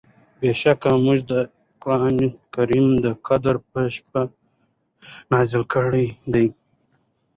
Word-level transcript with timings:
بېشکه 0.39 0.91
مونږ 1.05 1.19
دا 1.31 1.39
قرآن 1.81 2.13
د 3.05 3.05
قدر 3.27 3.55
په 3.69 3.79
شپه 3.95 4.21
نازل 5.31 5.63
کړی 5.73 6.07
دی 6.33 6.47